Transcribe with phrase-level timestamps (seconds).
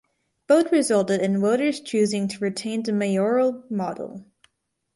[0.47, 4.25] Both resulted in voters choosing to retain the mayoral model.